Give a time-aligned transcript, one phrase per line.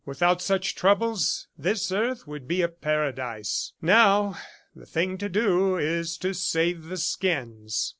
[0.03, 3.73] "Without such troubles, this earth would be a paradise....
[3.83, 4.35] Now,
[4.75, 7.87] the thing to do is to save the skins!"